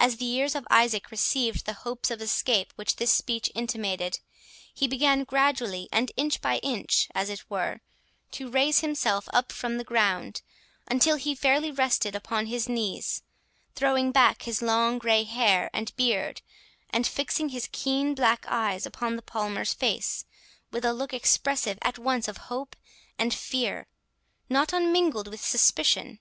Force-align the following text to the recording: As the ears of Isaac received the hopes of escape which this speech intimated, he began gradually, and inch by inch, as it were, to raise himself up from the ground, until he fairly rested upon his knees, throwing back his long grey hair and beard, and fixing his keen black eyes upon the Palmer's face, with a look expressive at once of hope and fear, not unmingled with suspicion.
As 0.00 0.16
the 0.16 0.24
ears 0.24 0.56
of 0.56 0.66
Isaac 0.68 1.12
received 1.12 1.64
the 1.64 1.74
hopes 1.86 2.10
of 2.10 2.20
escape 2.20 2.72
which 2.74 2.96
this 2.96 3.12
speech 3.12 3.52
intimated, 3.54 4.18
he 4.74 4.88
began 4.88 5.22
gradually, 5.22 5.88
and 5.92 6.10
inch 6.16 6.40
by 6.40 6.56
inch, 6.58 7.06
as 7.14 7.30
it 7.30 7.48
were, 7.48 7.82
to 8.32 8.50
raise 8.50 8.80
himself 8.80 9.28
up 9.32 9.52
from 9.52 9.76
the 9.78 9.84
ground, 9.84 10.42
until 10.90 11.14
he 11.14 11.36
fairly 11.36 11.70
rested 11.70 12.16
upon 12.16 12.46
his 12.46 12.68
knees, 12.68 13.22
throwing 13.76 14.10
back 14.10 14.42
his 14.42 14.60
long 14.60 14.98
grey 14.98 15.22
hair 15.22 15.70
and 15.72 15.94
beard, 15.94 16.42
and 16.90 17.06
fixing 17.06 17.50
his 17.50 17.68
keen 17.70 18.16
black 18.16 18.44
eyes 18.48 18.86
upon 18.86 19.14
the 19.14 19.22
Palmer's 19.22 19.72
face, 19.72 20.24
with 20.72 20.84
a 20.84 20.92
look 20.92 21.14
expressive 21.14 21.78
at 21.80 21.96
once 21.96 22.26
of 22.26 22.38
hope 22.50 22.74
and 23.20 23.32
fear, 23.32 23.86
not 24.48 24.72
unmingled 24.72 25.28
with 25.28 25.40
suspicion. 25.44 26.18